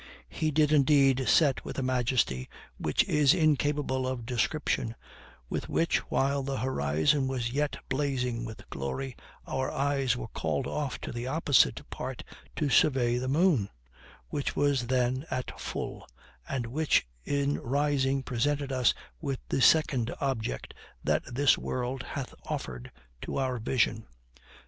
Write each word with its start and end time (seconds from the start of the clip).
He 0.29 0.49
did 0.49 0.71
indeed 0.71 1.29
set 1.29 1.63
with 1.63 1.77
a 1.77 1.83
majesty 1.83 2.49
which 2.79 3.03
is 3.03 3.35
incapable 3.35 4.07
of 4.07 4.25
description, 4.25 4.95
with 5.47 5.69
which, 5.69 5.99
while 6.09 6.41
the 6.41 6.57
horizon 6.57 7.27
was 7.27 7.51
yet 7.51 7.77
blazing 7.87 8.43
with 8.43 8.67
glory, 8.71 9.15
our 9.45 9.69
eyes 9.69 10.17
were 10.17 10.27
called 10.29 10.65
off 10.65 10.99
to 11.01 11.11
the 11.11 11.27
opposite 11.27 11.87
part 11.91 12.23
to 12.55 12.67
survey 12.67 13.19
the 13.19 13.27
moon, 13.27 13.69
which 14.29 14.55
was 14.55 14.87
then 14.87 15.23
at 15.29 15.59
full, 15.59 16.07
and 16.49 16.65
which 16.65 17.05
in 17.23 17.59
rising 17.59 18.23
presented 18.23 18.71
us 18.71 18.95
with 19.19 19.37
the 19.49 19.61
second 19.61 20.11
object 20.19 20.73
that 21.03 21.21
this 21.31 21.59
world 21.59 22.01
hath 22.01 22.33
offered 22.47 22.91
to 23.21 23.37
our 23.37 23.59
vision. 23.59 24.07